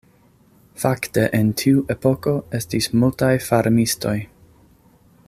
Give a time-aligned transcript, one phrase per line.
[0.83, 4.19] Fakte en tiu epoko estis multaj farmistoj.